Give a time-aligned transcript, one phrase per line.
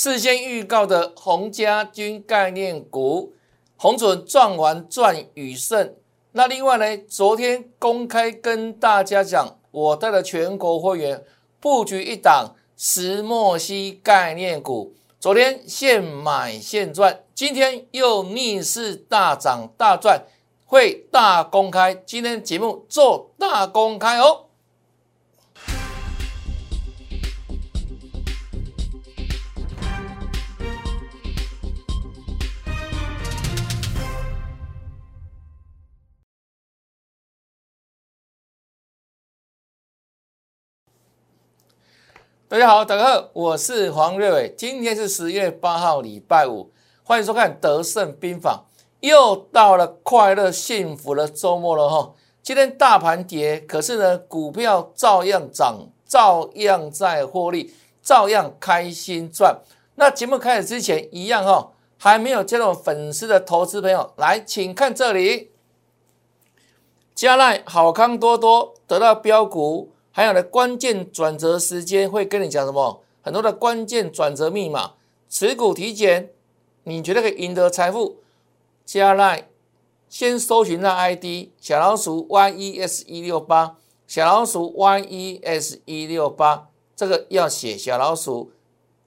[0.00, 3.32] 事先预告的洪家军概念股，
[3.76, 5.96] 红准赚完赚宇盛。
[6.30, 11.24] 那另外呢，昨天公开跟大家讲，我带了全国会员
[11.58, 20.24] 布局一档石墨烯概念股，昨天现买现赚，今天又逆势大涨大赚，
[20.64, 21.92] 会大公开。
[22.06, 24.44] 今天节目做大公开哦。
[42.50, 44.54] 大家好，大家好，我是黄瑞伟。
[44.56, 48.64] 今天是十月八号，礼拜五，欢迎收看《德胜兵法》。
[49.06, 52.14] 又到了快乐幸福的周末了哈。
[52.42, 59.60] 今天大盘跌，可是呢，股票照样涨，照样在获利，照样开心赚。
[59.96, 65.50] 那节目开始之前，一样哈，还没有加入粉丝的投资朋友，来，请看这里，
[67.14, 69.92] 加奈好康多多得到标股。
[70.18, 73.04] 还有呢，关键转折时间会跟你讲什么？
[73.22, 74.94] 很多的关键转折密码，
[75.28, 76.32] 持股体检，
[76.82, 78.16] 你觉得可以赢得财富？
[78.84, 79.48] 加来，
[80.08, 83.76] 先搜寻那 ID 小老鼠 yes 一六八，
[84.08, 88.50] 小老鼠 yes 一六八，这个要写小老鼠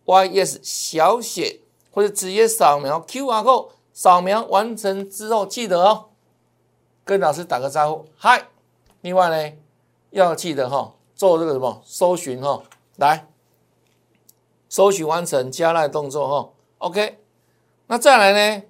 [0.05, 1.59] yes 小写，
[1.91, 6.05] 或者直接扫描 QR code，扫描完成之后记得哦，
[7.03, 8.47] 跟老师打个招呼，嗨。
[9.01, 9.57] 另外呢，
[10.11, 10.93] 要记得哈。
[11.21, 12.63] 做这个什么搜寻哈，
[12.97, 13.27] 来
[14.67, 17.19] 搜寻完成加赖动作哈，OK，
[17.85, 18.63] 那再来呢？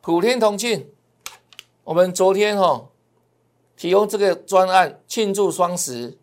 [0.00, 0.88] 普天同庆，
[1.82, 2.86] 我们昨天哈
[3.76, 6.16] 提供这个专案庆祝双十，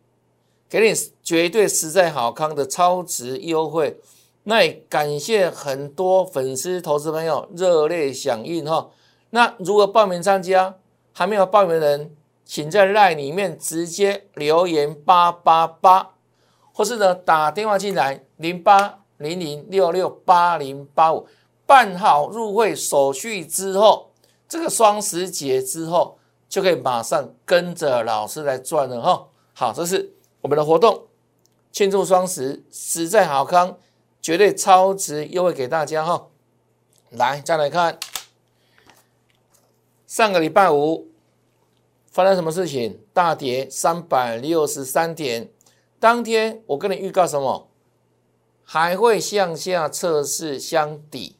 [0.70, 4.00] 给你绝对实在好康的超值优惠，
[4.44, 8.90] 那也感谢很多粉丝投资朋友热烈响应哈。
[9.32, 10.78] 那如果报名参加
[11.12, 12.16] 还没有报名的人。
[12.46, 16.12] 请在赖里面直接留言八八八，
[16.74, 21.26] 或是呢打电话进来零八零零六六八零八五，
[21.66, 24.12] 办好入会手续之后，
[24.48, 29.28] 这个双十节之后就可以马上跟着老师来赚了哈。
[29.54, 31.08] 好，这是我们的活动，
[31.72, 33.78] 庆祝双十，实在好康，
[34.22, 36.28] 绝对超值优惠给大家哈。
[37.10, 37.98] 来，再来看
[40.06, 41.13] 上个礼拜五。
[42.14, 43.00] 发生什么事情？
[43.12, 45.50] 大跌三百六十三点。
[46.00, 47.68] 当天我跟你预告什么？
[48.64, 51.36] 还会向下测试箱底。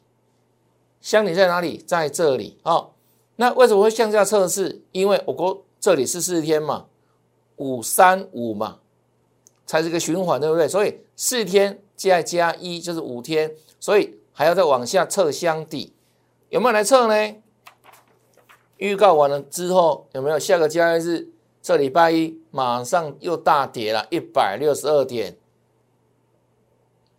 [1.00, 1.78] 箱底在哪里？
[1.78, 2.58] 在这里。
[2.64, 2.96] 好，
[3.36, 4.82] 那为什么会向下测试？
[4.90, 6.86] 因为我国这里是四天嘛，
[7.56, 8.80] 五三五嘛，
[9.64, 10.66] 才是个循环，对不对？
[10.66, 15.92] 所以四天加加一就是五天，所以还要再往下测箱底。
[16.48, 17.36] 有没有来测呢？
[18.78, 21.28] 预告完了之后，有没有下个交易日？
[21.62, 25.36] 这礼拜一马上又大跌了一百六十二点，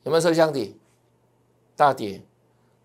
[0.04, 0.78] 有没有收箱底？
[1.76, 2.22] 大跌。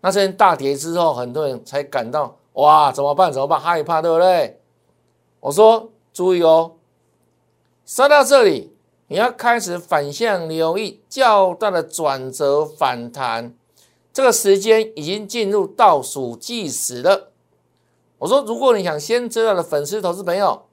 [0.01, 3.31] 那这大跌之后，很多人才感到哇，怎么办？
[3.31, 3.59] 怎么办？
[3.59, 4.59] 害怕，对不对？
[5.39, 6.73] 我说注意哦，
[7.85, 8.73] 杀到这里，
[9.07, 13.53] 你要开始反向留意较大的转折反弹，
[14.11, 17.30] 这个时间已经进入倒数计时了。
[18.21, 20.67] 我说，如果你想先知道的粉丝、投资朋友，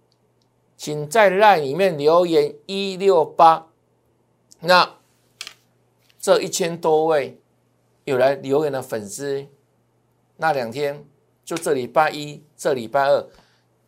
[0.76, 3.68] 请在 line 里面留言一六八。
[4.60, 4.96] 那
[6.18, 7.40] 这一千多位
[8.04, 9.46] 有来留言的粉丝，
[10.36, 11.06] 那两天
[11.42, 13.26] 就这礼拜一、这礼拜二，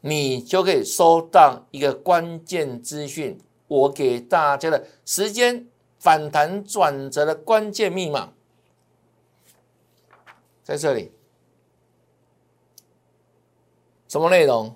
[0.01, 3.39] 你就可以收到一个关键资讯，
[3.69, 5.67] 我给大家的时间
[5.99, 8.33] 反弹转折的关键密码，
[10.65, 11.13] 在这里。
[14.11, 14.75] 什么内容？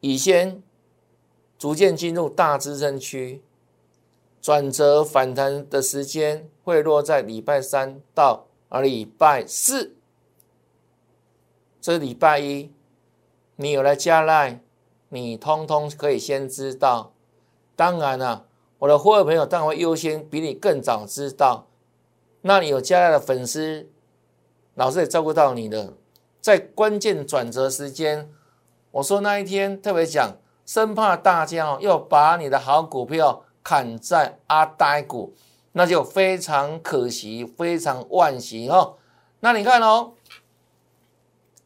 [0.00, 0.60] 已先
[1.56, 3.40] 逐渐进入大支撑区，
[4.42, 9.94] 转折反弹的时间会落在礼拜三到啊礼拜四。
[11.80, 12.72] 这礼拜一，
[13.54, 14.60] 你有来加赖，
[15.10, 17.12] 你通通可以先知道。
[17.76, 18.48] 当然了，
[18.80, 21.68] 我的会员朋友当然会优先比你更早知道。
[22.40, 23.88] 那你有加赖的粉丝，
[24.74, 25.94] 老师也照顾到你的。
[26.46, 28.30] 在关键转折时间，
[28.92, 35.34] 我说那一天特别讲，生怕大家哦要把你的好股票砍在阿呆股，
[35.72, 38.94] 那就非常可惜，非常惋惜哈。
[39.40, 40.12] 那你看哦，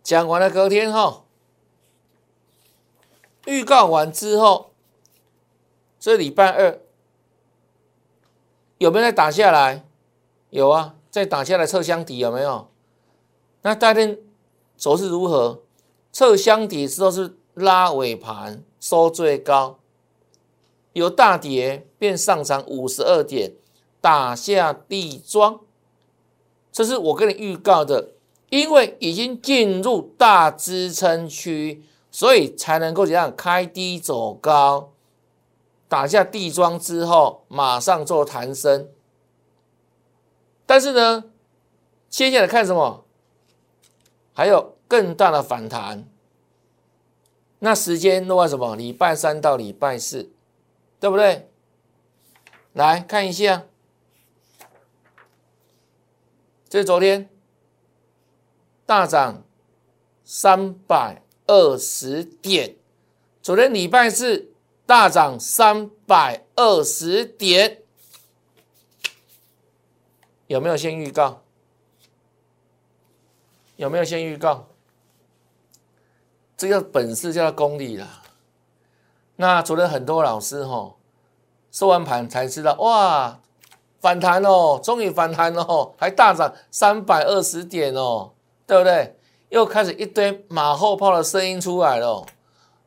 [0.03, 1.25] 讲完了隔天哈，
[3.45, 4.71] 预告完之后，
[5.99, 6.81] 这礼拜二
[8.79, 9.85] 有没有再打下来？
[10.49, 12.71] 有啊，再打下来测箱底有没有？
[13.61, 14.19] 那大天
[14.81, 15.61] 走势如何？
[16.11, 19.79] 测箱底之后是拉尾盘收最高，
[20.95, 23.53] 由大跌变上涨五十二点，
[24.01, 25.61] 打下地桩。
[26.73, 28.13] 这是我跟你预告的，
[28.49, 34.93] 因为已经进入大支撑区，所以才能够怎样开低走高，
[35.89, 38.89] 打下地桩之后马上做弹升。
[40.65, 41.25] 但是呢，
[42.09, 43.05] 接下来看什么？
[44.33, 46.09] 还有更大的反弹。
[47.59, 48.75] 那时间落在什么？
[48.75, 50.31] 礼拜三到礼拜四，
[50.99, 51.51] 对不对？
[52.73, 53.67] 来看一下。
[56.69, 57.29] 这是昨天
[58.87, 59.43] 大涨
[60.25, 62.77] 三百二十点，
[63.43, 64.53] 昨天礼拜四
[64.87, 67.83] 大涨三百二十点，
[70.47, 71.43] 有没有先预告？
[73.81, 74.67] 有没有先预告？
[76.55, 78.21] 这个本事，叫功力啦。
[79.37, 80.97] 那昨天很多老师哈
[81.73, 83.41] 收完盘才知道，哇！
[83.99, 88.33] 反弹哦，终于反弹哦，还大涨三百二十点哦，
[88.67, 89.17] 对不对？
[89.49, 92.27] 又开始一堆马后炮的声音出来了。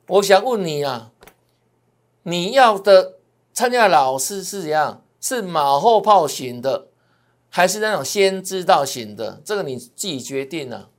[0.09, 1.09] 我想问你啊，
[2.21, 3.15] 你要的
[3.51, 5.01] 参加老师是怎样？
[5.19, 6.89] 是马后炮型的，
[7.55, 9.39] 还是那种先知道型的？
[9.45, 10.89] 这个你自己决定啊。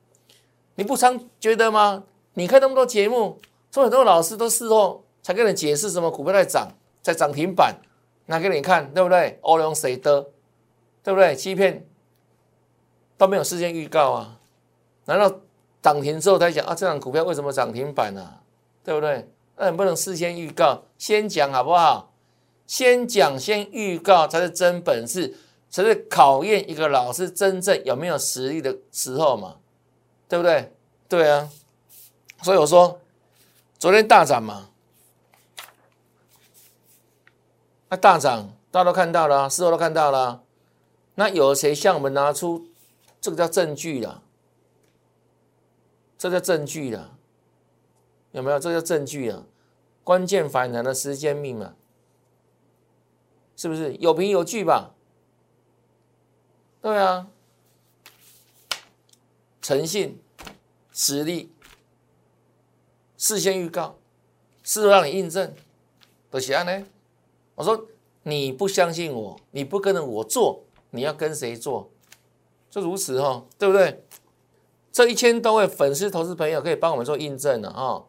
[0.77, 2.05] 你不常觉得吗？
[2.35, 3.41] 你看那么多节目，
[3.73, 6.69] 说很多老师都事后才跟你解释什么股票在涨，
[7.03, 7.75] 在涨停板。
[8.27, 9.37] 拿给你看，对不对？
[9.41, 10.27] 欧龙谁的，
[11.03, 11.35] 对不对？
[11.35, 11.85] 欺骗
[13.19, 14.39] 都没有事先预告啊？
[15.07, 15.41] 难道
[15.83, 16.73] 涨停之后才讲啊？
[16.73, 18.35] 这档股票为什么涨停板呢？
[18.85, 19.29] 对不对？
[19.57, 22.13] 那你不能事先预告，先讲好不好？
[22.65, 25.37] 先讲先预告才是真本事，
[25.75, 29.57] 才是考验一个老师真正有没有实力的时候嘛？
[30.29, 30.73] 对不对？
[31.09, 31.51] 对啊，
[32.43, 33.01] 所以我说
[33.77, 34.71] 昨天大涨嘛。
[37.89, 40.45] 那大涨，大家都看到了，事后都看到了。
[41.17, 42.69] 那有谁向我们拿出
[43.21, 44.23] 这个叫证据了？
[46.17, 47.17] 这叫证据了，
[48.31, 48.61] 有没有？
[48.61, 49.43] 这叫证据啊！
[50.05, 51.75] 关键反弹的时间密码，
[53.57, 54.94] 是不是有凭有据吧？
[56.85, 57.27] 对啊，
[59.63, 60.21] 诚信、
[60.93, 61.51] 实力、
[63.17, 63.97] 事先预告，
[64.63, 65.55] 事后让你印证，
[66.29, 66.87] 都是安呢？
[67.55, 67.87] 我说
[68.25, 71.91] 你不相信我，你不跟着我做，你要跟谁做？
[72.69, 74.05] 就如此哈，对不对？
[74.93, 78.05] 这一千多位粉丝、投资朋友可以帮我们做印证了啊！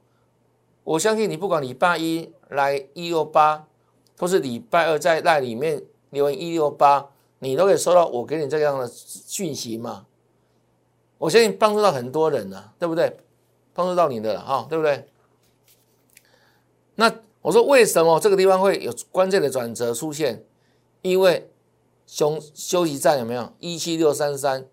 [0.84, 3.70] 我相信你，不管礼拜一来一六八，
[4.20, 7.10] 或是礼拜二在那里面留言一六八，
[7.40, 10.06] 你都可以收到我给你这样的讯息嘛？
[11.18, 13.18] 我相信帮助到很多人了，对不对？
[13.74, 15.08] 帮助到你的了哈，对不对？
[16.96, 17.14] 那。
[17.46, 20.44] 我说为什么这个地方会有关键的转折出现？
[21.04, 21.48] 因为
[22.08, 24.66] 休休息站有没有一七六三三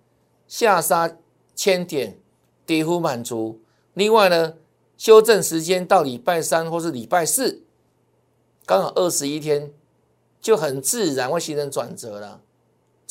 [0.49, 1.19] 下杀
[1.55, 2.19] 千点
[2.64, 3.61] 跌幅满足？
[3.93, 4.55] 另外呢，
[4.97, 7.62] 修正时间到礼拜三或是礼拜四，
[8.64, 9.70] 刚好二十一天，
[10.41, 12.41] 就很自然会形成转折了。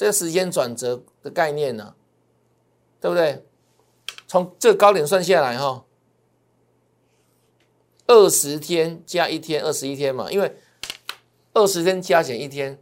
[0.02, 1.94] 这个时间转折的概念呢，
[3.00, 3.46] 对不对？
[4.26, 5.86] 从这个高点算下来哈。
[8.08, 10.58] 二十天加一天，二十一天嘛，因为
[11.54, 12.80] 二十天加减一天，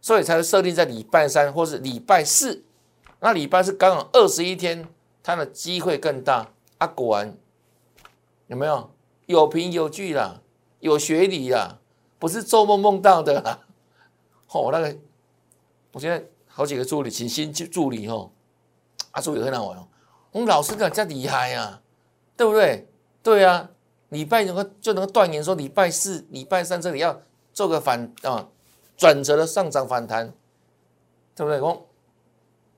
[0.00, 2.64] 所以才会设定在礼拜三或是礼拜四。
[3.20, 4.88] 那礼拜四刚好二十一天，
[5.22, 6.54] 它的机会更大。
[6.78, 7.36] 啊，果然
[8.46, 8.90] 有没有
[9.26, 10.40] 有凭有据啦，
[10.80, 11.80] 有学理啦，
[12.18, 13.60] 不是做梦梦到的啦。
[14.48, 14.96] 哦，那个
[15.92, 18.30] 我现在好几个助理，请新助理哦，
[19.10, 19.88] 啊，助理很好玩哦。
[20.30, 21.80] 我们老师更加厉害呀，
[22.36, 22.88] 对不对？
[23.22, 23.68] 对呀。
[24.10, 27.18] 礼拜能够就能够断言说，礼拜四、礼拜三这里要
[27.54, 28.46] 做个反啊
[28.94, 30.34] 转折的上涨反弹，
[31.34, 31.58] 对不对？
[31.62, 31.88] 我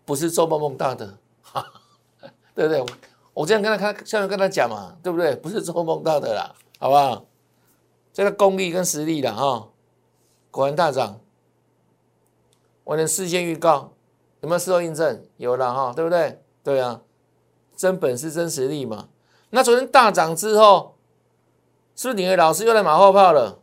[0.04, 1.18] 不是做梦梦到的，
[2.54, 2.86] 对不对？
[3.32, 5.34] 我这样跟他看，这样跟他讲嘛，对不对？
[5.34, 7.26] 不是做梦到的啦，好不好？
[8.12, 9.68] 这个功力跟实力的哈，
[10.52, 11.18] 果然大涨。
[12.84, 13.92] 我能事先预告，
[14.40, 15.24] 有没有事后印证？
[15.36, 16.40] 有了哈，对不对？
[16.62, 17.02] 对啊，
[17.76, 19.08] 真本事、真实力嘛。
[19.50, 20.92] 那昨天大涨之后。
[21.96, 23.60] 是不是你的老师又来马后炮了？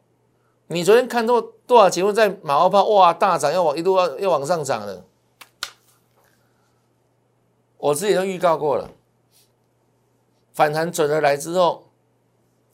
[0.67, 2.85] 你昨天看多多少节目在马后炮？
[2.85, 5.03] 哇，大涨要往一路要要往上涨了。
[7.75, 8.89] 我自己都预告过了，
[10.53, 11.89] 反弹准的来之后，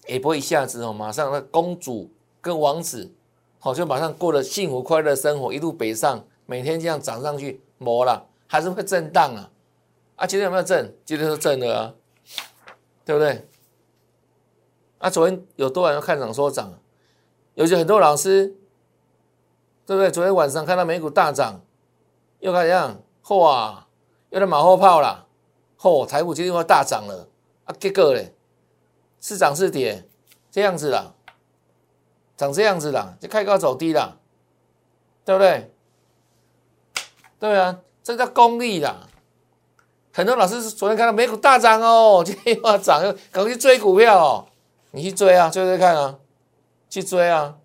[0.05, 3.11] 也不会一下子哦，马上那公主跟王子，
[3.57, 9.51] 好就马上过了幸福快乐生活，一路北上，每天这样涨上去，没了，还是会震荡啊。
[10.15, 10.97] 啊，今天有没有震？
[11.05, 11.93] 今天是震的啊，
[13.05, 13.47] 对不对？
[14.97, 16.73] 啊，昨天有多少人看涨说涨？
[17.53, 18.55] 有些很多老师，
[19.85, 20.09] 对不对？
[20.09, 21.61] 昨天晚上看到美股大涨，
[22.39, 22.99] 又看怎样？
[23.29, 23.85] 哇，
[24.29, 25.27] 又在马后炮了。
[25.77, 27.27] 嚯，台股今天又大涨了
[27.65, 27.75] 啊！
[27.79, 28.33] 结果嘞，
[29.19, 30.07] 是涨是跌？
[30.49, 31.13] 这样子啦，
[32.35, 34.17] 长这样子啦，就开高走低啦，
[35.23, 35.71] 对不对？
[37.39, 39.07] 对啊，这叫功力啦。
[40.11, 43.01] 很多老师昨天看到美股大涨哦， 今天又要涨，
[43.31, 44.47] 赶快去追股票哦。
[44.91, 46.17] 你去追啊，追追看啊，
[46.89, 47.57] 去追啊。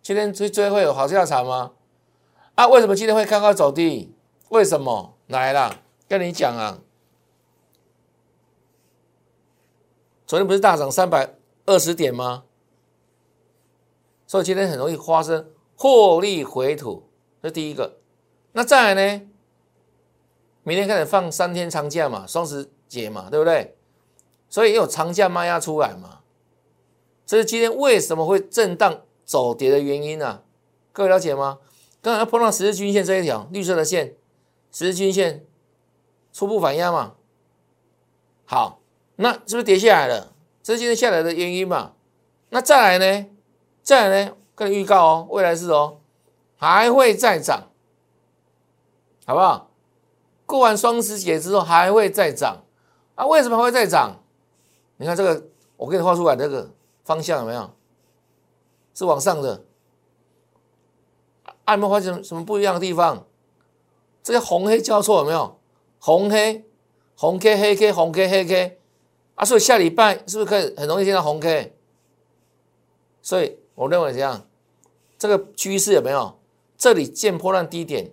[0.00, 1.72] 今天去追会有好下场吗？
[2.54, 4.14] 啊，为什么今天会开高走低？
[4.50, 5.14] 为什么？
[5.26, 6.78] 来了，跟你讲啊。
[10.26, 11.34] 昨天不是大涨三百
[11.66, 12.44] 二十点吗？
[14.26, 17.08] 所以今天很容易发生获利回吐，
[17.42, 17.98] 这第一个。
[18.52, 19.22] 那再来呢？
[20.62, 23.76] 明天开始放三天长假嘛，双十节嘛，对不对？
[24.48, 26.20] 所以有长假卖压出来嘛，
[27.26, 30.42] 这是今天为什么会震荡走跌的原因啊？
[30.92, 31.58] 各位了解吗？
[32.02, 34.14] 刚才碰到十日均线这一条绿色的线，
[34.70, 35.44] 十日均线
[36.32, 37.14] 初步反压嘛。
[38.44, 38.80] 好，
[39.16, 40.34] 那是不是跌下来了？
[40.62, 41.94] 这是今天下来的原因嘛？
[42.50, 43.26] 那再来呢？
[43.82, 44.36] 再来呢？
[44.54, 45.98] 跟你预告哦，未来是哦，
[46.56, 47.71] 还会再涨，
[49.24, 49.70] 好不好？
[50.46, 52.64] 过完双十节之后还会再涨
[53.14, 53.26] 啊？
[53.26, 54.22] 为什么还会再涨？
[54.96, 56.70] 你看这个，我给你画出来这个
[57.04, 57.70] 方向有没有？
[58.94, 59.64] 是往上的。
[61.68, 63.24] 有没有发现什么不一样的地方？
[64.22, 65.58] 这个红黑交错有没有？
[65.98, 66.66] 红黑，
[67.16, 68.78] 红 K 黑 K 红 K 黑 K
[69.36, 69.44] 啊！
[69.44, 71.74] 所以下礼拜是不是可以很容易见到红 K？
[73.22, 74.46] 所以我认为这样，
[75.16, 76.38] 这个趋势有没有？
[76.76, 78.10] 这里见破烂低点。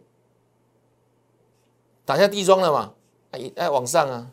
[2.09, 2.95] 打下地桩了嘛？
[3.29, 4.31] 哎哎，往上啊，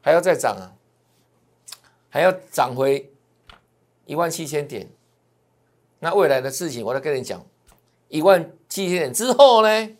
[0.00, 0.78] 还要再涨啊，
[2.08, 3.12] 还要涨回
[4.06, 4.88] 一万七千点。
[5.98, 7.44] 那未来的事情，我再跟你讲。
[8.06, 9.96] 一万七千点之后呢？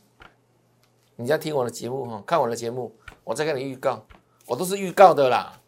[1.17, 2.95] 你要听我的节目哈，看我的节目，
[3.25, 4.07] 我再跟你预告，
[4.47, 5.61] 我都是预告的啦。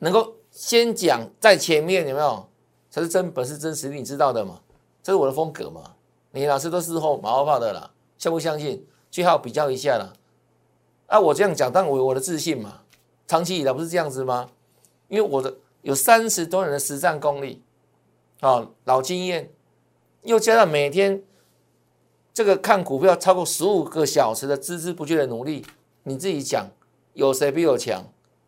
[0.00, 2.46] 能够先讲在前面，有没有？
[2.90, 4.60] 才是真本事、真实力，你知道的嘛？
[5.02, 5.96] 这是我的风格嘛？
[6.32, 8.86] 你老师都事后马后炮的啦，相不相信？
[9.10, 10.12] 最好比较一下啦。
[11.10, 12.82] 啊，我这样讲，当然我我的自信嘛，
[13.26, 14.48] 长期以来不是这样子吗？
[15.08, 17.64] 因为我的有三十多年的实战功力，
[18.38, 19.50] 啊，老经验，
[20.22, 21.24] 又加上每天
[22.32, 25.66] 这个看股票超过十五个小时的孜孜不倦的努力，
[26.04, 26.70] 你自己讲，
[27.14, 28.04] 有谁比我强？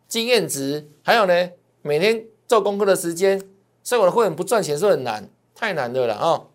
[0.07, 1.49] 经验值，还有呢，
[1.81, 3.41] 每天做功课的时间，
[3.83, 6.45] 所以我的会员不赚钱是很难，太难的了啊！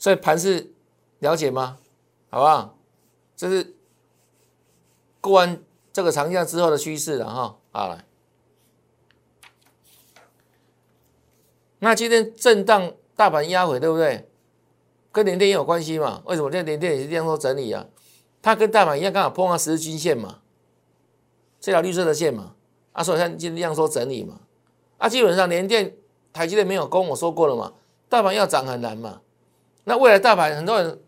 [0.00, 0.72] 所以盘是
[1.20, 1.78] 了解吗？
[2.28, 2.76] 好不好？
[3.36, 3.72] 这是。
[5.24, 5.58] 过完
[5.90, 8.04] 这个长假之后的趋势了哈，好来，
[11.78, 14.28] 那今天震荡大盘压回对不对？
[15.10, 16.20] 跟连电也有关系嘛？
[16.26, 17.86] 为什么这连电也是这样说整理啊？
[18.42, 20.40] 它跟大盘一样，刚好碰到十日均线嘛，
[21.58, 22.54] 这条绿色的线嘛，
[22.92, 24.40] 啊，所以像今天这样说整理嘛，
[24.98, 25.96] 啊，基本上连电、
[26.34, 27.72] 台积电没有攻，我说过了嘛，
[28.10, 29.22] 大盘要涨很难嘛。
[29.84, 31.00] 那未来大盘很多人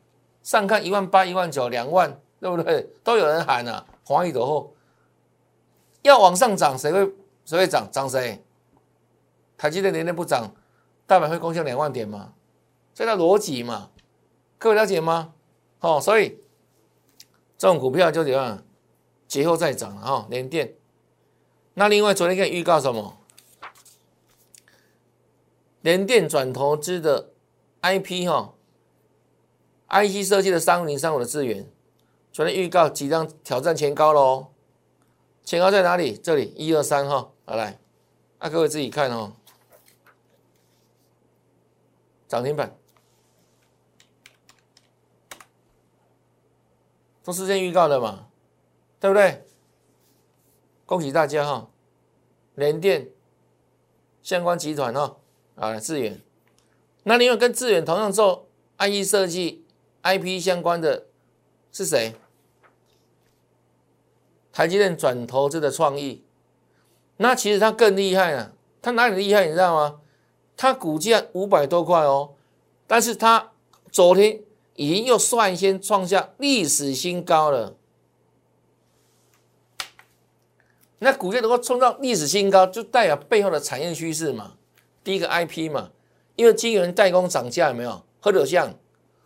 [0.43, 2.89] 上看一万八、一万九、两万，对不对？
[3.05, 3.85] 都有人喊啊。
[4.07, 4.77] 华谊的后
[6.03, 7.13] 要往上涨，谁会
[7.45, 7.91] 谁会涨？
[7.91, 8.41] 涨谁？
[9.59, 10.55] 台积电年年不涨，
[11.09, 12.35] 大盘会攻向两万点吗？
[12.95, 13.91] 这叫逻辑嘛，
[14.59, 15.35] 各位了解吗？
[15.81, 16.39] 哦，所以
[17.59, 18.63] 这种股票就怎样？
[19.27, 20.77] 节后再涨了哈，连电。
[21.75, 23.19] 那另外昨天可以预告什么？
[25.81, 27.33] 联电转投资的
[27.83, 28.55] IP 哈
[29.89, 31.69] ，IC 设计的三零三五的资源。
[32.37, 34.49] 昨天预告即将挑战前高喽，
[35.43, 36.15] 前高在哪里？
[36.19, 37.79] 这里一二三哈，好来，
[38.39, 39.33] 那各位自己看哦，
[42.29, 42.77] 涨停板，
[47.25, 48.29] 都事先预告的嘛，
[49.01, 49.47] 对不对？
[50.85, 51.71] 恭喜大家哈，
[52.55, 53.09] 联电
[54.23, 55.17] 相关集团哈，
[55.55, 56.21] 啊，智远，
[57.05, 59.65] 那另外跟智远同样做 IE 设计
[60.03, 61.07] IP 相关的
[61.73, 62.15] 是谁？
[64.57, 66.23] 台积电转投资的创意，
[67.19, 68.53] 那其实它更厉害啊！
[68.81, 69.45] 它哪里厉害？
[69.45, 70.01] 你知道吗？
[70.57, 72.31] 它股价五百多块哦，
[72.87, 73.53] 但是它
[73.93, 74.41] 昨天
[74.77, 77.75] 已经又率先创下历史新高了。
[81.01, 84.55] 那股价能够冲到历史新高，就代表背后的产业趋势嘛。
[85.05, 85.91] 第一个 IP 嘛，
[86.35, 88.03] 因为晶圆代工涨价有没有？
[88.21, 88.73] 何者像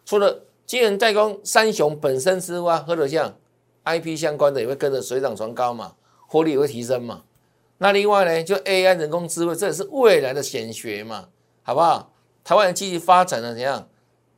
[0.04, 3.37] 除了晶圆代工三雄本身之外，或者像
[3.84, 5.94] IP 相关的也会跟着水涨船高嘛，
[6.26, 7.25] 获利也会提升嘛。
[7.78, 11.28] 那另外呢，就 AI 人工智慧，这也是未来的显学嘛，
[11.62, 12.12] 好不好？
[12.44, 13.88] 台湾积极发展的怎样？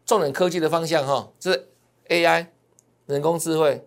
[0.04, 1.68] 重点科技的方向哈，是
[2.08, 2.48] AI
[3.06, 3.86] 人工智慧。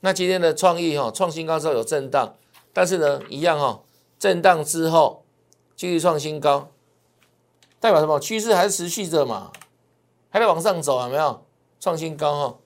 [0.00, 2.36] 那今天的创意哈创新高之后有震荡，
[2.72, 3.82] 但是呢一样哈，
[4.18, 5.24] 震荡之后
[5.76, 6.70] 继续创新高，
[7.80, 8.18] 代表什么？
[8.18, 9.52] 趋势还是持续着嘛，
[10.28, 11.44] 还在往上走有没有？
[11.80, 12.58] 创新高哈，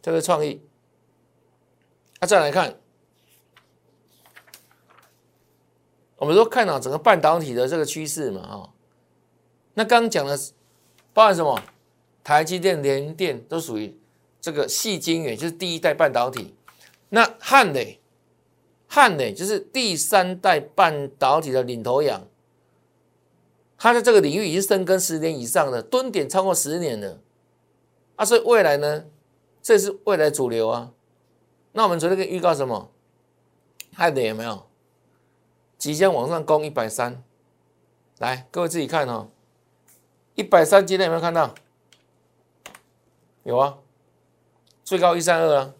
[0.00, 0.62] 这个创意。
[2.24, 2.74] 那再来看。
[6.16, 8.72] 我们说看到整个半导体的这个趋势嘛，哈，
[9.74, 10.34] 那刚讲的
[11.12, 11.60] 包含什么？
[12.22, 13.94] 台积电、联电都属于
[14.40, 16.54] 这个细晶圆，就是第一代半导体。
[17.10, 18.00] 那汉磊，
[18.86, 22.26] 汉磊就是第三代半导体的领头羊，
[23.76, 27.20] 它在这个领域已经深耕十年以上了，蹲点超过十年了。
[28.16, 29.04] 啊，所以未来呢，
[29.60, 30.93] 这是未来主流啊。
[31.76, 32.88] 那我们昨天跟预告什么？
[33.92, 34.66] 汉磊有没有？
[35.76, 37.22] 即将往上攻一百三，
[38.18, 39.28] 来，各位自己看哦。
[40.36, 41.52] 一百三今天有没有看到？
[43.42, 43.78] 有啊，
[44.84, 45.74] 最高一三二啊，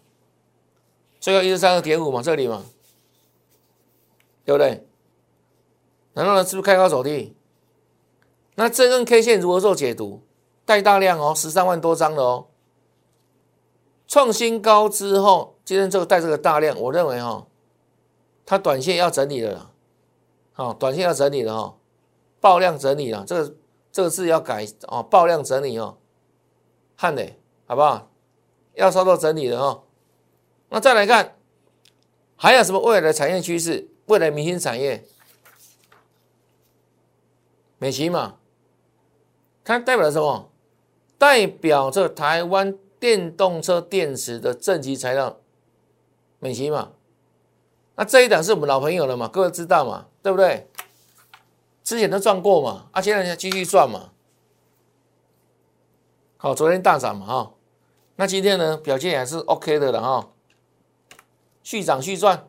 [1.21, 2.65] 最高一三二点五嘛，这里嘛，
[4.43, 4.85] 对不对？
[6.13, 7.35] 然后呢，是不是开高走低？
[8.55, 10.21] 那这根 K 线如何做解读？
[10.65, 12.47] 带大量哦，十三万多张的哦，
[14.07, 17.45] 创新高之后，今天这个带这个大量，我认为哈，
[18.45, 19.71] 它短线要整理的了。
[20.53, 21.77] 好，短线要整理了哈，
[22.39, 23.55] 爆量整理了，这个
[23.91, 25.97] 这个字要改哦，爆量整理哦，
[26.95, 28.09] 汉磊，好不好？
[28.75, 29.83] 要稍作整理的哦。
[30.69, 31.35] 那再来看，
[32.35, 33.89] 还有什么未来的产业趋势？
[34.05, 35.03] 未来明星产业，
[37.79, 38.37] 美琪嘛，
[39.63, 40.51] 它代表什么？
[41.17, 45.39] 代表着台湾电动车电池的正极材料，
[46.45, 46.91] 美骑嘛。
[47.95, 49.27] 那这一档是我们老朋友了嘛？
[49.27, 50.05] 各位知道嘛？
[50.21, 50.69] 对不对？
[51.83, 54.11] 之前都赚过嘛，啊，现在继续赚嘛。
[56.37, 57.51] 好，昨天大涨嘛，哈。
[58.17, 60.29] 那今天呢，表现还是 OK 的了，哈。
[61.63, 62.47] 续涨续赚，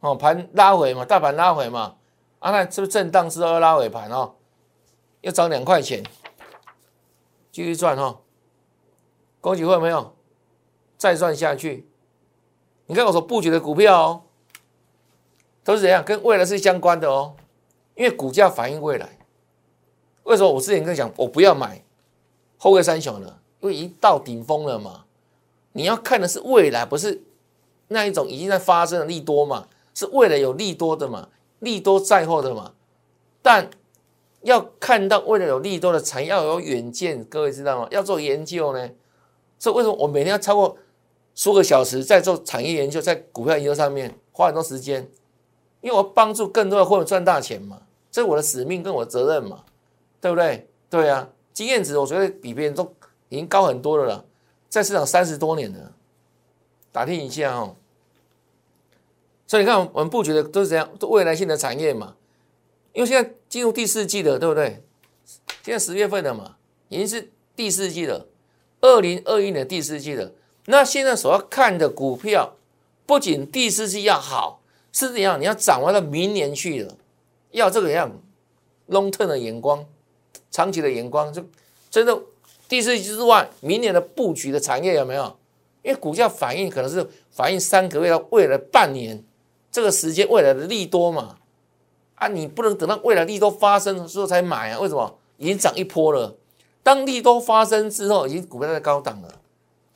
[0.00, 1.94] 哦，盘拉回嘛，大盘拉回嘛，
[2.40, 4.34] 啊，那是不是震荡之后要拉尾盘哦？
[5.20, 6.02] 要涨两块钱，
[7.52, 8.18] 继续赚哈。
[9.40, 10.16] 恭喜会没有？
[10.98, 11.88] 再赚下去。
[12.86, 14.22] 你看我所布局的股票哦。
[15.64, 16.04] 都是怎样？
[16.04, 17.34] 跟未来是相关的哦，
[17.96, 19.18] 因为股价反映未来。
[20.22, 21.82] 为什么我之前跟你讲，我不要买
[22.56, 23.40] 后位三雄了？
[23.58, 25.06] 因为已经到顶峰了嘛。
[25.72, 27.20] 你要看的是未来，不是
[27.88, 29.66] 那一种已经在发生的利多嘛？
[29.92, 31.30] 是未来有利多的嘛？
[31.58, 32.74] 利多在后的嘛？
[33.42, 33.68] 但
[34.42, 37.24] 要看到未来有利多的产业，要有远见。
[37.24, 37.88] 各位知道吗？
[37.90, 38.88] 要做研究呢。
[39.58, 40.76] 所以为什么我每天要超过
[41.36, 45.08] 数个小时在做产业研究，在股票研究上面花很多时间？
[45.82, 49.62] 因为我帮助更多的会员赚大钱嘛，这是我的使命跟我的责任嘛，
[50.20, 50.66] 对不对？
[50.88, 52.90] 对啊，经验值我觉得比别人都
[53.28, 54.24] 已经高很多了了，
[54.68, 55.92] 在市场三十多年了，
[56.90, 57.76] 打听一下哦。
[59.46, 62.16] 所以你看，我们布局的都是怎样，未来性的产业嘛。
[62.94, 64.82] 因为现在进入第四季了，对不对？
[65.62, 66.56] 现在十月份了嘛，
[66.88, 68.26] 已经是第四季了，
[68.80, 70.32] 二零二一年第四季了。
[70.66, 72.54] 那现在所要看的股票，
[73.06, 74.60] 不仅第四季要好。
[74.92, 76.94] 是这样，你要掌握到明年去了，
[77.50, 78.10] 要这个样
[78.88, 79.84] long term 的眼光，
[80.50, 81.44] 长期的眼光，就
[81.90, 82.18] 真的
[82.66, 85.36] 第四季之外，明年的布局的产业有没有？
[85.82, 89.22] 因为股价反应可能是反映三个月到未来半年
[89.70, 91.36] 这个时间未来的利多嘛？
[92.14, 94.80] 啊，你不能等到未来利多发生的时候才买啊？
[94.80, 95.18] 为什么？
[95.36, 96.34] 已经涨一波了，
[96.82, 99.28] 当利多发生之后，已经股票在高档了，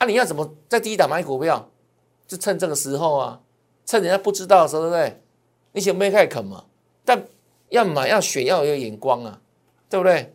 [0.00, 1.70] 啊，你要怎么在低档买股票？
[2.26, 3.42] 就趁这个时候啊！
[3.84, 5.22] 趁人家不知道的时候，对不对？
[5.72, 6.64] 你先没开垦嘛，
[7.04, 7.26] 但
[7.68, 9.42] 要买要选要有眼光啊，
[9.90, 10.34] 对不对？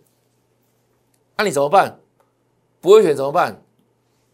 [1.37, 1.99] 那你怎么办？
[2.79, 3.63] 不会选怎么办？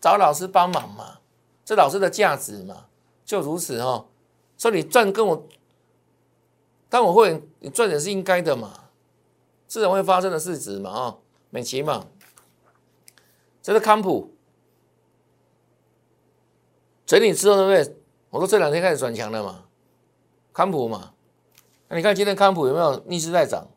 [0.01, 1.19] 找老师帮忙嘛，
[1.63, 2.87] 这老师的价值嘛，
[3.23, 4.07] 就如此哦。
[4.57, 5.47] 所以你赚跟我，
[6.89, 8.89] 当我会你赚点是应该的嘛，
[9.67, 11.17] 自然会发生的事实嘛啊，
[11.51, 12.07] 美琪嘛，
[13.61, 14.30] 这是康普
[17.11, 17.95] 整理之后，对不对？
[18.29, 19.65] 我说这两天开始转强了嘛，
[20.53, 21.13] 康普嘛，
[21.89, 23.67] 那你看今天康普有没有逆势在涨？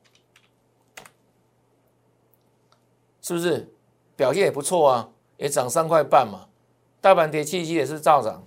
[3.21, 3.75] 是不是
[4.15, 5.11] 表现也不错啊？
[5.37, 6.47] 也涨三块半嘛，
[7.01, 8.47] 大盘跌七七也是照涨，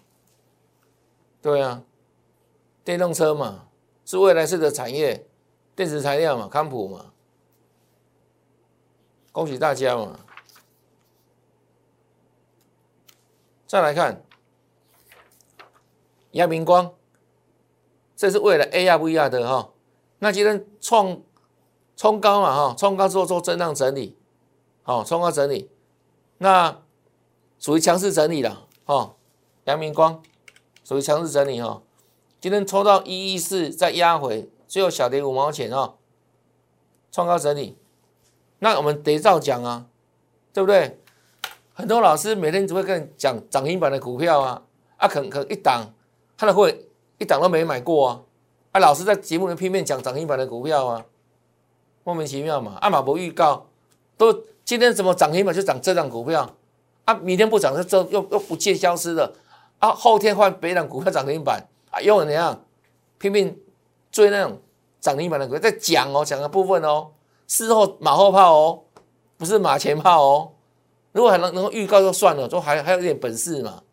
[1.41, 1.83] 对啊，
[2.85, 3.67] 电动车嘛，
[4.05, 5.27] 是未来式的产业，
[5.75, 7.11] 电子材料嘛，康普嘛，
[9.33, 10.17] 恭喜大家嘛，
[13.67, 14.23] 再来看
[16.37, 16.93] 阳明光，
[18.15, 19.69] 这是为了 A R V R 的哈。
[20.19, 21.19] 那今天创
[21.95, 24.15] 冲高嘛哈，冲高之后做震荡整理，
[24.83, 25.71] 好，冲高整理，
[26.37, 26.79] 那
[27.57, 29.15] 属于强势整理了哈。
[29.65, 30.21] 阳明光
[30.83, 31.81] 属于强势整理哈。
[32.39, 35.95] 今天抽到一一四，再压回，最后小跌五毛钱哈。
[37.11, 37.75] 创高整理，
[38.59, 39.87] 那我们得照讲啊，
[40.53, 40.99] 对不对？
[41.73, 44.61] 很多老师每天只会跟你讲涨停板的股票啊，
[44.97, 45.93] 啊，可可一档，
[46.37, 48.21] 他的会一档都没买过啊，
[48.73, 51.05] 啊，老师在节目里拼命讲涨停板的股票啊，
[52.03, 53.65] 莫名其妙嘛，阿马博预告。
[54.17, 54.33] 都
[54.65, 56.49] 今天怎么涨停板就涨这档股票，
[57.05, 59.31] 啊，明天不涨就这又又不见消失了，
[59.77, 62.63] 啊，后天换别档股票涨停板，啊，又怎样？
[63.19, 63.55] 拼命
[64.11, 64.59] 追那种
[64.99, 67.11] 涨停板的股票，在讲哦，讲的部分哦，
[67.47, 68.83] 事后马后炮哦，
[69.37, 70.51] 不是马前炮哦。
[71.11, 73.83] 如果还能能够预告就算了，就还还有一点本事嘛。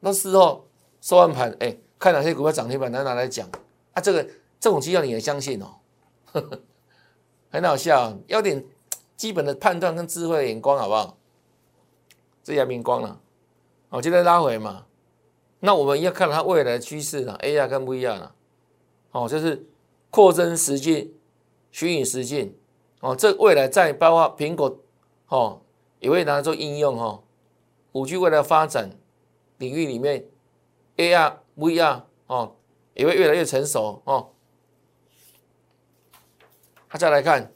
[0.00, 0.65] 那事后
[1.00, 3.48] 收完盘，哎，看哪些股票涨停板，拿拿来讲
[3.92, 4.00] 啊。
[4.00, 4.22] 这个
[4.58, 5.76] 这种绩效你也相信哦，
[7.50, 8.64] 很好笑，要点
[9.16, 11.16] 基本的判断跟智慧的眼光，好不好？
[12.42, 13.20] 这阳明光了，
[13.90, 14.86] 哦，今天拉回嘛。
[15.60, 18.34] 那我们要看它未来的趋势了，A R 跟不一样了。
[19.12, 19.66] 哦，就是
[20.10, 21.14] 扩增实境、
[21.70, 22.54] 虚拟实境。
[23.00, 24.78] 哦，这未来在包括苹果，
[25.28, 25.60] 哦。
[25.98, 27.22] 也会拿来做应用哦，
[27.92, 28.90] 五 G 未来发展
[29.56, 30.26] 领域里面
[30.96, 32.54] ，AR、VR 哦，
[32.94, 34.30] 也会越来越成熟哦。
[36.90, 37.52] 那再来看，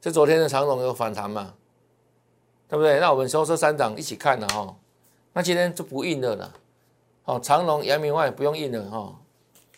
[0.00, 1.54] 这昨天的长龙有反弹嘛？
[2.68, 3.00] 对不对？
[3.00, 4.76] 那我们收这三档一起看了哈。
[5.32, 6.54] 那今天就不印了了，
[7.24, 9.20] 哦，长龙、阳明外不用印了哈，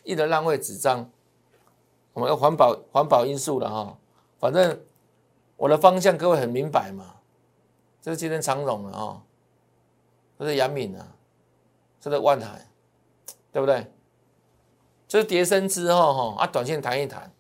[0.05, 1.11] 印的浪费纸张。
[2.13, 3.97] 我们要环保环保因素了哈，
[4.39, 4.81] 反正
[5.57, 7.17] 我的方向各位很明白嘛。
[8.03, 9.23] 这是今天长龙了啊，
[10.39, 11.07] 这是杨敏啊，
[12.01, 12.67] 这是万海，
[13.53, 13.87] 对不对？
[15.07, 17.33] 这是跌升之后哈，啊，短线弹一弹，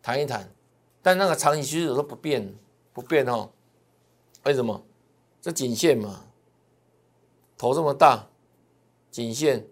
[0.00, 0.48] 弹一弹，
[1.02, 2.54] 但那个长期趋势都不变，
[2.92, 3.50] 不变哦。
[4.44, 4.82] 为什么？
[5.40, 6.24] 这颈线嘛，
[7.58, 8.28] 头这么大，
[9.10, 9.66] 颈线，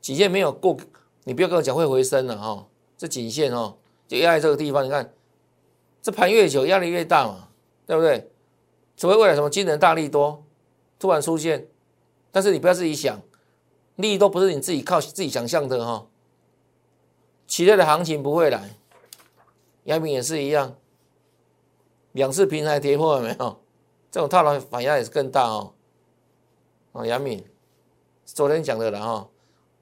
[0.00, 0.76] 颈线没有过，
[1.24, 2.66] 你不要跟我讲会回升了哈。
[2.98, 5.12] 这颈线哦，就压在这个地方，你看，
[6.02, 7.48] 这盘越久压力越大嘛，
[7.86, 8.30] 对不对？
[8.96, 10.44] 所谓未来什么惊人大利多
[10.98, 11.66] 突然出现，
[12.36, 13.22] 但是你不要自己想，
[13.94, 16.06] 利益都不是你自己靠自己想象的哈。
[17.46, 18.76] 其他的行情不会来，
[19.84, 20.76] 阳明也是一样，
[22.12, 23.62] 两次平台跌破了没有？
[24.10, 25.72] 这种套牢反压也是更大哦。
[26.92, 27.42] 哦，阳明
[28.26, 29.30] 昨天讲的了哈，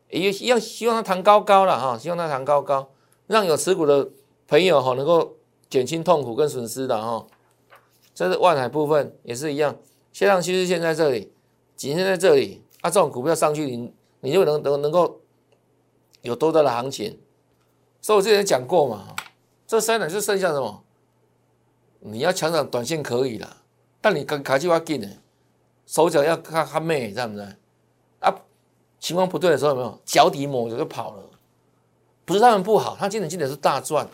[0.09, 2.89] 也一样希望它弹高高了哈，希望它弹高高，
[3.27, 4.11] 让有持股的
[4.47, 5.35] 朋友哈能够
[5.69, 7.27] 减轻痛苦跟损失的哈。
[8.15, 9.77] 这是万海部分也是一样，
[10.13, 11.33] 线上趋势线在这里，
[11.77, 15.21] 仅限在这里，啊，这种股票上去，你你就能能能够
[16.23, 17.19] 有多大的行情？
[18.01, 19.15] 所以我之前讲过嘛，
[19.67, 20.85] 这三档就剩下什么？
[22.01, 23.57] 你要抢涨短线可以了，
[24.01, 25.09] 但你卡卡住要紧的，
[25.87, 27.41] 手脚要看看妹，知不知？
[28.21, 28.35] 啊，
[29.01, 31.31] 情况不对的时候有没有脚底抹油就跑了？
[32.25, 34.09] 不是他们不好，他今年今年是大赚，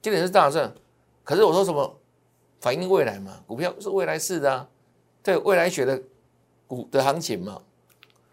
[0.00, 0.72] 今年是大赚，
[1.24, 1.98] 可是我说什么？
[2.60, 4.68] 反映未来嘛，股票是未来式的啊，
[5.20, 6.00] 对未来学的
[6.72, 7.60] 股的行情嘛。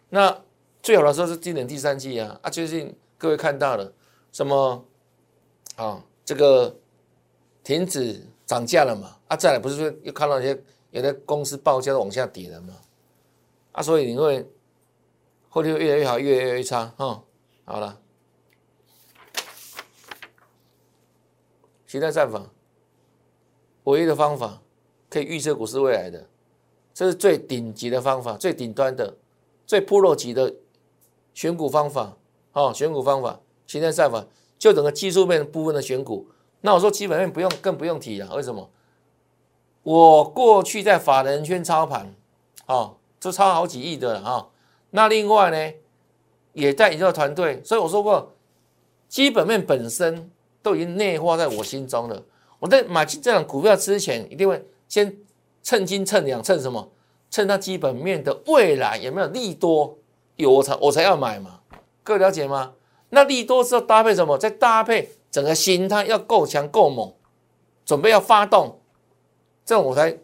[0.07, 0.41] 那
[0.81, 3.91] 最好的时候是今年第三季啊，啊，最近各位看到了
[4.31, 4.85] 什么
[5.75, 6.01] 啊？
[6.23, 6.73] 这个
[7.65, 9.17] 停止涨价了嘛？
[9.27, 10.57] 啊，再来不是说又看到一些
[10.91, 12.73] 有的公司报价都往下跌了嘛？
[13.73, 14.49] 啊，所以你会
[15.49, 17.21] 后天越来越好，越来越差哈。
[17.65, 17.99] 好了，
[21.85, 22.49] 期待战法。
[23.83, 24.61] 唯一的方法
[25.09, 26.29] 可以预测股市未来的，
[26.99, 29.15] 这是最顶级的方法，最顶端的、
[29.65, 30.53] 最 pro 级的
[31.33, 32.17] 选股方法
[32.51, 32.73] 哦。
[32.75, 34.25] 选股方法，形态战法
[34.57, 36.27] 就整个技术面部分的选股。
[36.59, 38.35] 那我说基本面不用，更不用提了。
[38.35, 38.69] 为什么？
[39.83, 42.13] 我过去在法人圈操盘，
[42.65, 44.47] 哦，就操好几亿的了啊。
[44.89, 45.73] 那另外呢，
[46.51, 48.33] 也带领这个团队，所以我说过，
[49.07, 50.29] 基本面本身
[50.61, 52.21] 都已经内化在我心中了。
[52.59, 55.17] 我在买这档股票之前，一定会先
[55.61, 56.91] 称斤称两，称什么？
[57.29, 59.97] 称它基本面的未来有没有利多，
[60.35, 61.59] 有我才我才要买嘛。
[62.03, 62.73] 各位了解吗？
[63.09, 64.37] 那利多是要搭配什么？
[64.37, 67.13] 再搭配整个形态要够强够猛，
[67.85, 68.79] 准备要发动，
[69.63, 70.17] 这样我才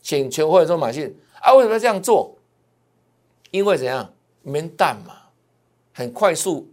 [0.00, 1.52] 请全会做买进啊。
[1.54, 2.36] 为什么要这样做？
[3.50, 4.12] 因为怎样？
[4.42, 5.14] 明淡嘛，
[5.92, 6.68] 很快速，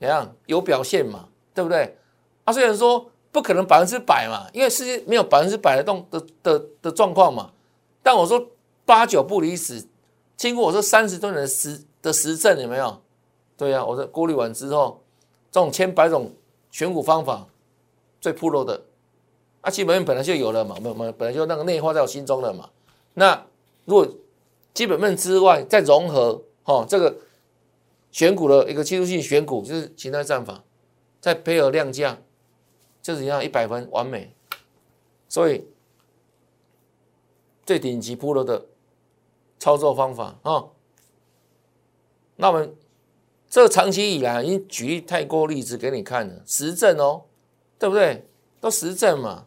[0.00, 1.96] 怎样有表现嘛，对不对？
[2.44, 3.10] 啊，虽然说。
[3.34, 7.50] 不可能百分之百嘛，因为世界没有百分之百的动的的的状况嘛。
[8.00, 8.48] 但我说
[8.84, 9.84] 八九不离十。
[10.36, 13.02] 经过我说三十多年的实的实证，有没有？
[13.56, 15.02] 对呀，我说过滤完之后，
[15.50, 16.32] 这种千百种
[16.70, 17.44] 选股方法
[18.20, 18.80] 最 pro 的，
[19.62, 22.70] 啊，基本面本来就有了嘛，没没本来就那个内化在我心中了嘛。
[23.14, 23.46] 那
[23.84, 24.06] 如果
[24.72, 27.16] 基本面之外再融合，哦，这个
[28.12, 30.62] 选股的一个技术性选股，就是形态战法，
[31.20, 32.18] 再配合量价，
[33.04, 34.34] 就是你看一百分完美。
[35.28, 35.68] 所以
[37.64, 38.66] 最顶级 pro 的。
[39.56, 40.68] 操作方法啊，
[42.36, 42.76] 那我们
[43.48, 47.24] 这长期以来已经举例太多例子给你看了，实证哦，
[47.78, 48.26] 对不对？
[48.60, 49.46] 都实证嘛。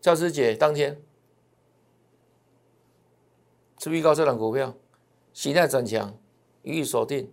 [0.00, 1.02] 教师节当天，
[3.78, 4.72] 是预告这档股票，
[5.32, 6.16] 形态转强，
[6.62, 7.28] 予以锁定。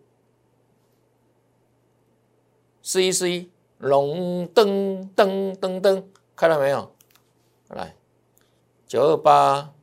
[2.81, 6.95] 四一四一，龙灯灯灯灯，看到没有？
[7.67, 7.95] 来，
[8.87, 9.73] 九二八。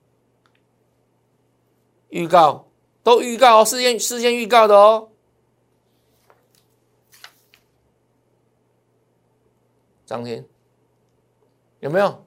[2.10, 2.70] 预告
[3.02, 5.10] 都预告哦，事先事先预告的哦。
[10.06, 10.48] 涨停
[11.80, 12.24] 有没有？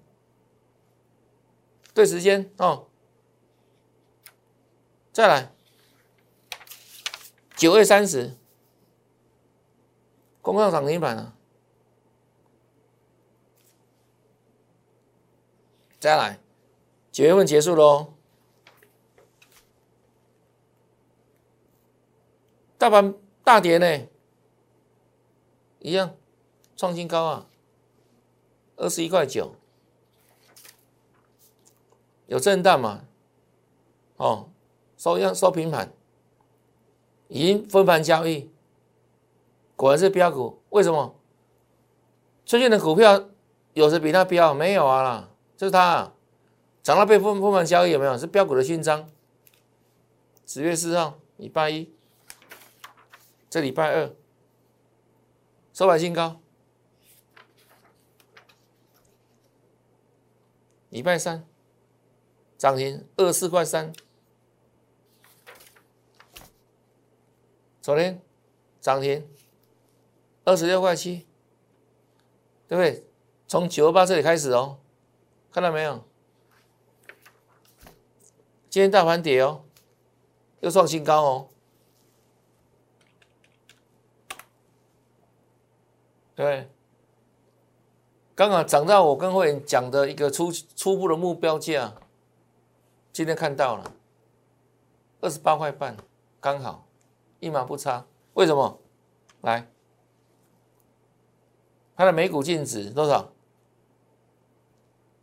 [1.95, 2.87] 对时间哦。
[5.11, 5.51] 再来，
[7.55, 8.37] 九月三十，
[10.41, 11.35] 公告涨停板啊。
[16.01, 16.39] 再来，
[17.11, 18.15] 九月份结束喽。
[22.79, 24.07] 大盘大跌呢，
[25.77, 26.15] 一样
[26.75, 27.45] 创新高啊，
[28.77, 29.53] 二十一块九，
[32.25, 33.03] 有震荡嘛？
[34.17, 34.49] 哦，
[34.97, 35.93] 收样收平盘，
[37.27, 38.49] 已经分盘交易，
[39.75, 40.63] 果然是标股。
[40.71, 41.13] 为什么？
[42.43, 43.29] 最近的股票
[43.73, 44.51] 有谁比它标？
[44.51, 45.30] 没有啊啦，
[45.61, 46.15] 就是它啊
[46.81, 48.17] 涨到被分分盘交易有没有？
[48.17, 49.07] 是标股的勋章。
[50.47, 51.93] 十月四号，礼拜一。
[53.47, 54.11] 这礼拜二
[55.71, 56.41] 收盘新高，
[60.89, 61.45] 礼拜三
[62.57, 63.93] 涨停二四块三，
[67.83, 68.19] 昨天
[68.79, 69.29] 涨停
[70.43, 71.27] 二十六块七，
[72.67, 73.05] 对不对？
[73.47, 74.79] 从九二八这里开始哦，
[75.51, 76.01] 看到没有？
[78.69, 79.65] 今天大盘跌哦，
[80.61, 81.49] 又创新高哦。
[86.33, 86.69] 对，
[88.33, 91.93] 刚好涨到我跟会员讲的一个初初步的目标价，
[93.11, 93.93] 今天看到了
[95.19, 95.97] 二十八块半，
[96.39, 96.87] 刚好
[97.41, 98.05] 一毛不差。
[98.35, 98.79] 为什么？
[99.41, 99.67] 来，
[101.97, 103.33] 它的每股净值多少？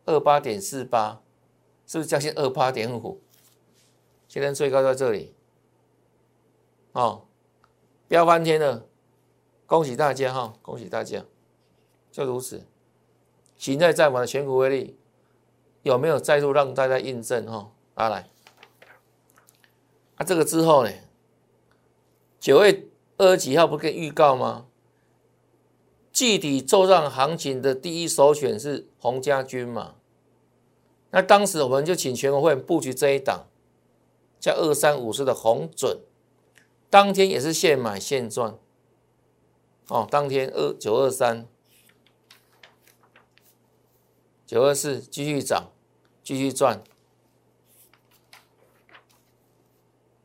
[0.08, 1.20] 二八点四八，
[1.86, 3.20] 是不是将近二八点五？
[4.26, 5.34] 今天最高在这里，
[6.92, 7.26] 哦，
[8.08, 8.86] 飙翻天了。
[9.66, 10.54] 恭喜大家哈！
[10.62, 11.22] 恭喜大家，
[12.10, 12.62] 就如此。
[13.58, 14.96] 形态在我的选股威力
[15.82, 17.70] 有没有再度让大家印证哈？
[17.94, 18.30] 拿来。
[20.16, 20.90] 啊，这个之后呢？
[22.40, 24.64] 九月二十几号不跟预告吗？
[26.10, 29.96] 具体做账行情的第一首选是洪家军嘛？
[31.10, 33.46] 那当时我们就请全国会布局这一档，
[34.38, 36.00] 叫二三五四的红准，
[36.90, 38.58] 当天也是现买现赚。
[39.88, 41.46] 哦，当天二九二三、
[44.46, 45.70] 九二四继续涨，
[46.22, 46.82] 继续赚。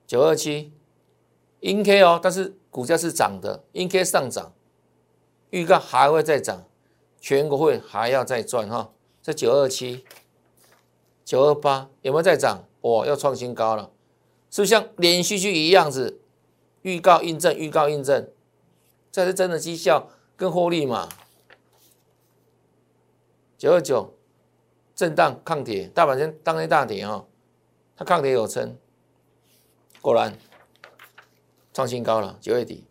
[0.05, 0.73] 九二七
[1.61, 4.53] 阴 K 哦，但是股价是涨的，阴 K 上涨，
[5.49, 6.65] 预告还会再涨，
[7.21, 8.91] 全国会还要再赚哈。
[9.21, 10.03] 这九二七、
[11.23, 12.65] 九二八有没有再涨？
[12.81, 13.91] 哇，要创新高了，
[14.49, 16.19] 是不是像连续剧一样子？
[16.81, 18.29] 预告印证，预告印证。
[19.11, 21.07] 这是真的绩效跟获利嘛？
[23.57, 24.13] 九二九
[24.93, 27.27] 震荡抗跌，大板先当天大跌哦，
[27.95, 28.77] 它抗跌有撑，
[30.01, 30.37] 果然
[31.73, 32.37] 创新高了。
[32.41, 32.85] 九月底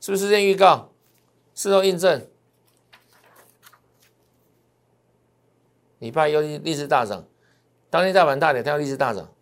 [0.00, 0.90] 是不是先预告？
[1.54, 2.26] 事后印证，
[6.02, 7.24] 礼拜又历史大涨，
[7.88, 9.32] 当天大盘大跌，它要历史大涨，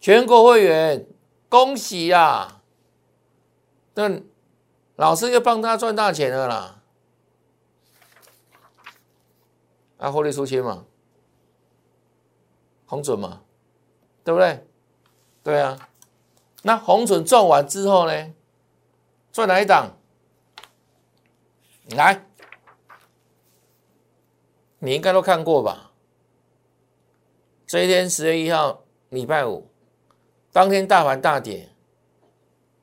[0.00, 1.06] 全国会员
[1.50, 2.62] 恭喜呀！
[3.92, 4.22] 那
[4.96, 6.80] 老师又帮他赚大钱了啦，
[9.98, 10.86] 啊，获利出清嘛，
[12.86, 13.42] 红准嘛，
[14.24, 14.66] 对不对？
[15.42, 15.90] 对啊，
[16.62, 18.32] 那红准赚完之后呢，
[19.30, 19.98] 赚哪一档？
[21.90, 22.24] 来，
[24.84, 25.92] 你应该都看过吧？
[27.68, 29.68] 这一天十月一号礼拜五，
[30.50, 31.68] 当天大盘大跌，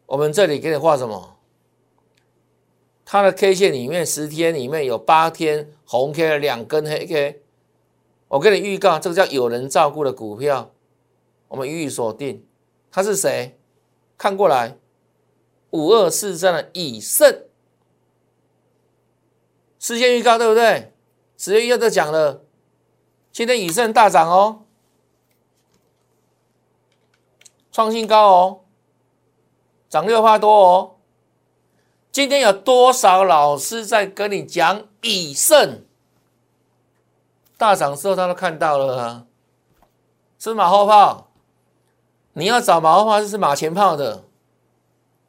[0.06, 1.38] 我们这里给你画什么？
[3.04, 7.42] 它的 K 线里面十天里面有八天红 K 两根黑 K，
[8.30, 10.72] 我给你预告，这个叫有人照顾的股票，
[11.50, 12.48] 我们予以锁定。
[12.90, 13.60] 他是谁？
[14.18, 14.78] 看过来，
[15.72, 17.44] 五二四三的以盛，
[19.78, 20.94] 事先预告对不对？
[21.40, 22.42] 十月一号就讲了，
[23.32, 24.66] 今天以盛大涨哦，
[27.72, 28.60] 创新高哦，
[29.88, 30.96] 涨六趴多哦。
[32.12, 35.86] 今天有多少老师在跟你讲以盛
[37.56, 39.26] 大涨之后，他都看到了啊？
[40.38, 41.32] 是马后炮？
[42.34, 44.26] 你要找马后炮，是马前炮的，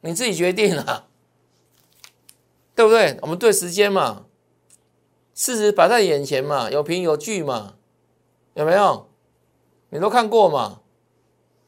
[0.01, 1.07] 你自己决定啊，
[2.75, 3.17] 对不对？
[3.21, 4.25] 我们对时间嘛，
[5.41, 7.73] 事实摆在眼前嘛，有凭有据嘛，
[8.53, 9.09] 有没有？
[9.89, 10.81] 你都看过嘛？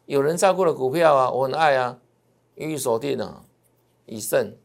[0.06, 1.98] 有人照顾的股票啊，我很爱啊，
[2.54, 3.46] 予以锁定啊，
[4.06, 4.56] 以胜。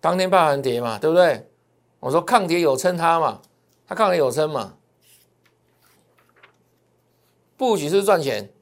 [0.00, 1.48] 当天大盘跌嘛，对不对？
[2.00, 3.42] 我说抗跌有撑它嘛，
[3.86, 4.76] 它抗跌有撑嘛，
[7.56, 8.52] 布局是赚钱，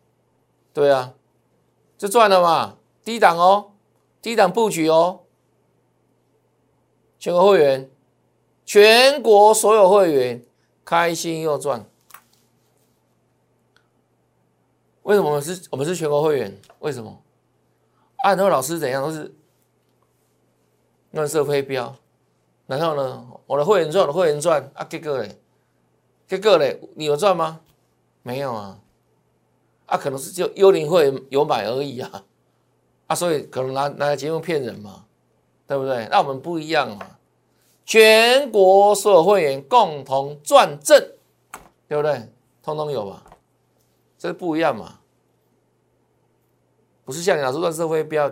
[0.74, 1.14] 对啊，
[1.96, 3.72] 就赚了嘛，低档哦，
[4.20, 5.20] 低档布局哦，
[7.22, 7.88] 全国会员，
[8.64, 10.44] 全国所有会员
[10.84, 11.86] 开心又赚。
[15.04, 16.60] 为什么我们是我们是全国会员？
[16.80, 17.22] 为什么？
[18.24, 19.32] 按那个老师怎样都是。
[21.12, 21.94] 乱射飞镖，
[22.66, 23.24] 然后呢？
[23.46, 24.82] 我的会员赚，我的会员赚啊！
[24.82, 25.38] 结果嘞，
[26.26, 27.60] 结果嘞，你有赚吗？
[28.22, 28.80] 没有啊！
[29.86, 32.24] 啊，可能是就幽灵会有买而已啊！
[33.06, 35.04] 啊，所以可能拿拿来节目骗人嘛，
[35.72, 36.06] 对不对？
[36.10, 37.16] 那我们不一样嘛，
[37.86, 41.00] 全国所有会员共同赚正，
[41.88, 42.28] 对不对？
[42.62, 43.24] 通通有吧？
[44.18, 44.98] 这不一样嘛，
[47.06, 48.30] 不是像你老师乱射飞镖。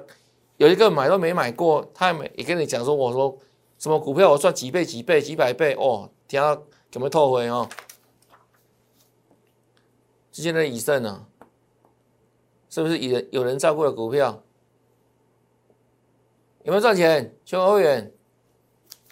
[0.59, 3.39] 有一个买都没买过，他也没也跟你讲说，我说
[3.79, 6.51] 什么股票我赚几倍几倍几百倍哦，听到
[6.93, 7.67] 有没有透回哦？
[10.31, 11.25] 之前的以盛呢，
[12.69, 14.43] 是不是有人有人照顾的股票？
[16.63, 17.35] 有没有赚钱？
[17.45, 18.13] 全国会员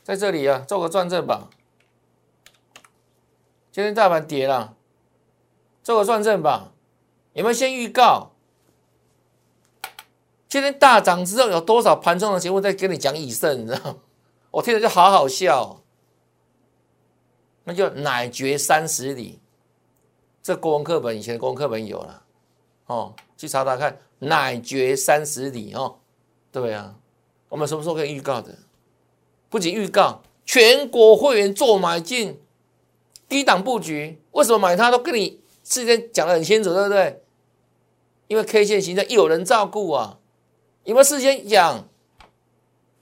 [0.03, 1.49] 在这里啊，做个转正吧。
[3.73, 4.77] 今天大盘跌了，
[5.83, 6.73] 做个转正吧。
[7.33, 8.33] 有没有先预告？
[10.49, 13.61] 今天大涨之后，有多少盘中的节目在跟你讲以盛？
[13.61, 13.99] 你知道？
[14.51, 15.83] 我听着就好好笑。
[17.65, 19.41] 那就奶绝三十里，
[20.43, 22.25] 这国文课本以前的国文课本有了
[22.87, 25.99] 哦，去查查看奶绝三十里哦。
[26.51, 26.97] 对啊，
[27.49, 28.57] 我们什么时候可以预告的？
[29.49, 32.41] 不仅预告，全国会员做买进
[33.29, 37.23] 低档布局，为什么买它都跟你事先讲的很清楚，对不对？
[38.27, 40.19] 因为 K 线形态有人照顾啊。
[40.85, 41.87] 有没有事先讲？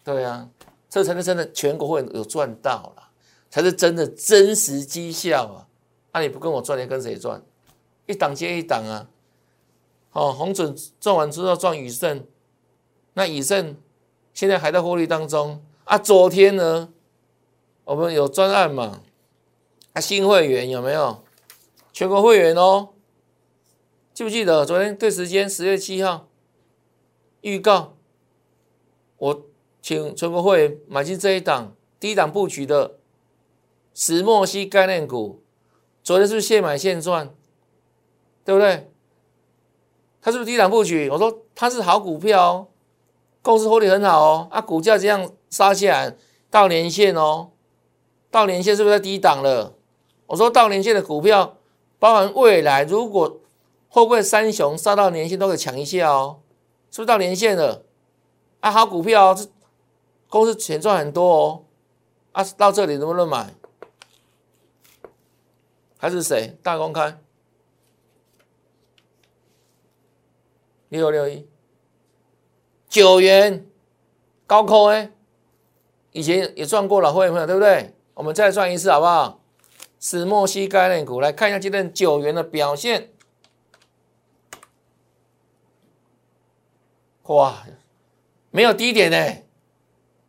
[0.03, 0.49] 对啊，
[0.89, 3.11] 这才是真的全国会员有赚到了，
[3.49, 5.67] 才是真的真实绩效啊！
[6.13, 7.41] 那你不跟我赚，你跟谁赚？
[8.07, 9.09] 一档接一档啊！
[10.13, 12.25] 哦，红准赚完之后赚宇盛，
[13.15, 13.77] 那宇盛
[14.37, 15.96] 现在还在获利当中啊。
[15.96, 16.92] 昨天呢，
[17.85, 19.01] 我们有专案嘛？
[19.94, 21.25] 啊，新会员有没有？
[21.90, 22.90] 全国会员哦，
[24.12, 26.29] 记不记得昨天对时间十月七号？
[27.40, 27.96] 预告，
[29.16, 29.46] 我
[29.81, 32.99] 请全国会员买进这一档低档布局的
[33.94, 35.42] 石墨烯概念股，
[36.03, 37.35] 昨天是不是现买现赚？
[38.44, 38.90] 对不对？
[40.20, 41.09] 它是不是低档布局？
[41.09, 42.68] 我说它是好股票，
[43.47, 46.17] 公司获利很好哦，啊，股价这样杀下来
[46.51, 47.51] 到年线哦，
[48.29, 49.73] 到年线是不是在低档了？
[50.27, 51.57] 我说到年线的股票，
[52.01, 53.41] 包含未来如果
[53.89, 56.41] 会不会三雄杀到年线都可以抢一下哦。
[56.91, 57.85] 是不是到年线了？
[58.59, 59.47] 啊，好股票，这
[60.29, 61.64] 公司钱赚很多哦。
[62.33, 63.55] 啊，到这里能不能买？
[65.99, 66.59] 还是谁？
[66.64, 67.16] 大公开
[70.89, 71.47] 六六一
[72.97, 73.66] 九元
[74.47, 75.11] 高空哎，
[76.12, 77.94] 以前也赚过了，会员朋友对不对？
[78.14, 79.38] 我们再赚一次好不好？
[80.01, 83.12] 石墨烯概念股，来看一下今天九元的表现。
[87.24, 87.66] 哇，
[88.51, 89.42] 没有低点呢。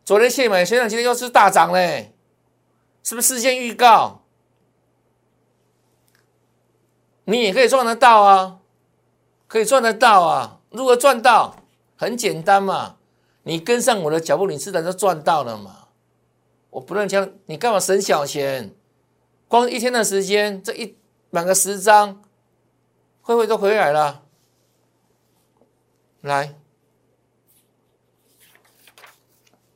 [0.03, 2.13] 昨天现买，现在今天又是大涨嘞，
[3.01, 4.23] 是不是事先预告？
[7.23, 8.59] 你也可以赚得到啊，
[9.47, 10.59] 可以赚得到啊。
[10.71, 11.55] 如果赚到，
[11.97, 12.97] 很简单嘛，
[13.43, 15.87] 你跟上我的脚步，你自然就赚到了嘛。
[16.69, 18.73] 我不认枪，你干嘛省小钱？
[19.47, 20.95] 光一天的时间，这一
[21.31, 22.21] 满个十张，
[23.21, 24.23] 会不会都回来了？
[26.21, 26.55] 来，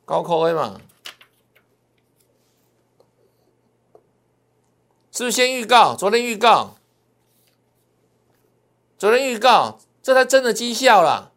[0.05, 0.81] 高口味嘛，
[5.11, 5.95] 是不是先预告？
[5.95, 6.75] 昨天预告，
[8.97, 11.30] 昨天预告，这才真的绩效了。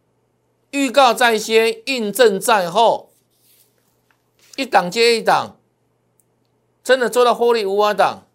[0.75, 3.11] 预告在先，印证在后，
[4.57, 5.57] 一档接一档，
[6.83, 8.27] 真的做到获利无法挡。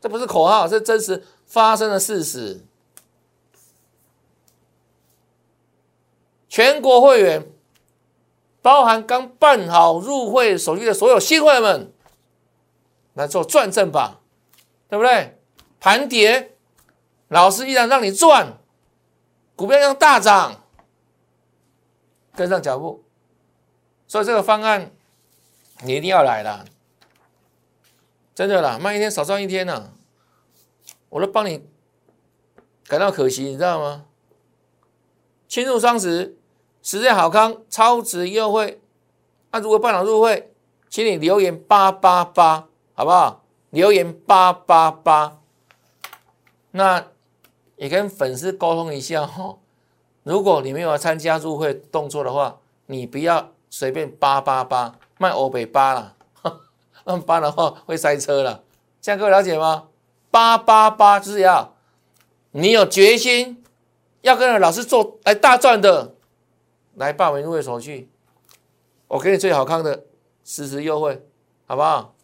[0.00, 2.64] 这不是口号，是真实发生的事实。
[6.48, 7.50] 全国会员，
[8.62, 11.92] 包含刚办好入会手续的所有新会员们，
[13.12, 14.20] 来做转正吧，
[14.88, 15.38] 对不对？
[15.78, 16.56] 盘跌，
[17.28, 18.58] 老师依然让你赚，
[19.54, 20.62] 股票要大涨。
[22.36, 23.02] 跟上脚步，
[24.06, 24.92] 所以这个方案
[25.82, 26.66] 你一定要来了，
[28.34, 29.92] 真的啦，慢一天少赚一天呢，
[31.08, 31.66] 我都帮你
[32.86, 34.04] 感到可惜，你知道吗？
[35.48, 36.36] 庆祝双十，
[36.82, 38.80] 实在好康，超值优惠。
[39.52, 40.52] 那如果办好入会，
[40.90, 43.44] 请你留言八八八，好不好？
[43.70, 45.40] 留言八八八，
[46.72, 47.06] 那
[47.76, 49.56] 也跟粉丝沟通一下哈。
[50.26, 56.16] 如果你没有参加入会动作的话，你不要随便八八八卖欧北八了，
[57.06, 58.64] 那八的话会塞车了。
[59.00, 59.86] 这样各位了解吗？
[60.32, 61.76] 八八八就是要
[62.50, 63.62] 你有决心
[64.22, 66.16] 要跟着老师做来大赚的，
[66.94, 68.10] 来报名入会手续，
[69.06, 70.06] 我给你最好康的
[70.42, 71.24] 实时优惠，
[71.66, 72.16] 好不好？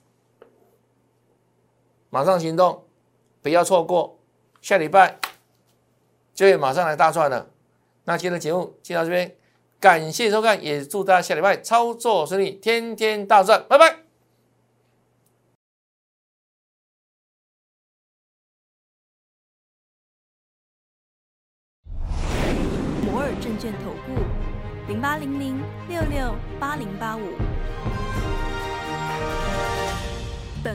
[2.11, 2.84] 马上行动，
[3.40, 4.18] 不要错过，
[4.61, 5.20] 下礼拜
[6.34, 7.46] 就会马上来大赚了。
[8.05, 9.36] 那今天的节目就到这边，
[9.78, 13.98] 感谢收看，也祝大家下礼拜操作顺利，天天大赚，拜拜。
[23.05, 24.20] 摩尔证券投顾
[24.88, 27.41] 零八零零六六八零八五。